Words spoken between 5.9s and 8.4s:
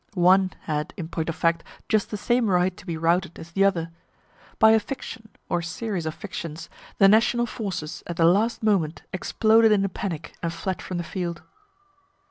of fictions, the national forces at the